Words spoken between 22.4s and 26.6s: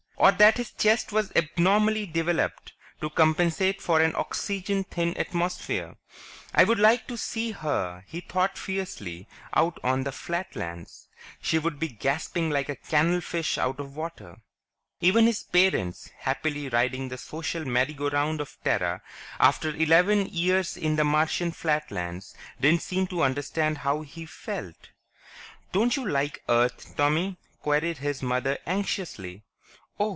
didn't seem to understand how he felt. "Don't you like